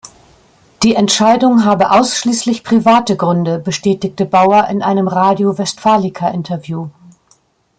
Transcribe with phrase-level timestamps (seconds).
[0.81, 6.89] Die Entscheidung habe ausschließlich private Gründe, bestätigte Baur in einem Radio Westfalica-Interview.